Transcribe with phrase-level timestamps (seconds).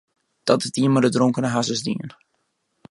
[0.49, 2.09] Dat hat ien mei de dronkene harsens dien.